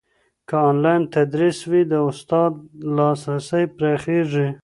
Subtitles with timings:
[0.47, 2.51] که انلاین تدریس وي، د استاد
[2.95, 4.47] لاسرسی پراخېږي.